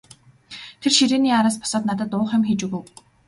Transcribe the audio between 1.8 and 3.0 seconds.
надад уух юм хийж өгөв.